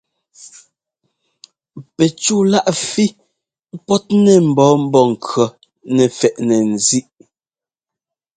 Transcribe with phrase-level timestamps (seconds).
[1.95, 3.05] Pɛcúláꞌ fí
[3.85, 5.47] pɔ́tnɛ mbɔ̌ Mbɔ́ŋkʉɔ́
[5.95, 7.05] nɛ fɛ́ꞌnɛ ńzíꞌ.